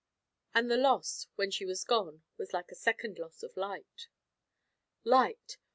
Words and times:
And 0.55 0.71
the 0.71 0.77
loss, 0.77 1.27
when 1.35 1.51
she 1.51 1.63
was 1.63 1.83
gone, 1.83 2.23
was 2.35 2.53
like 2.55 2.71
a 2.71 2.75
second 2.75 3.19
loss 3.19 3.43
of 3.43 3.55
light. 3.55 4.07
Light! 5.03 5.59